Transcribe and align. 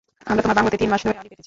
আমরা 0.29 0.41
তোমার 0.43 0.57
বাংলোতে 0.57 0.77
তিন 0.81 0.89
মাস 0.93 1.01
ধরে 1.05 1.19
আড়ি 1.19 1.27
পেতেছি। 1.29 1.39